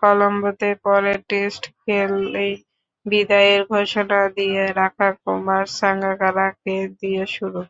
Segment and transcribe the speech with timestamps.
[0.00, 2.52] কলম্বোতে পরের টেস্ট খেলেই
[3.06, 7.60] বিদায়ের ঘোষণা দিয়ে রাখা কুমার সাঙ্গাকারাকে দিয়ে শুরু।